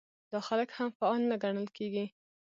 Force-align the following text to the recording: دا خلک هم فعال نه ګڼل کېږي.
دا 0.31 0.39
خلک 0.47 0.69
هم 0.77 0.87
فعال 0.97 1.21
نه 1.31 1.35
ګڼل 1.43 1.67
کېږي. 1.77 2.05